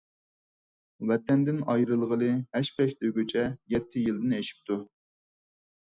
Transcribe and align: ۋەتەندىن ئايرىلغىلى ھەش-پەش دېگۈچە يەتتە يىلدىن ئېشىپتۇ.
ۋەتەندىن 1.11 1.59
ئايرىلغىلى 1.73 2.31
ھەش-پەش 2.57 2.97
دېگۈچە 3.05 3.47
يەتتە 3.75 4.07
يىلدىن 4.07 4.37
ئېشىپتۇ. 4.39 4.79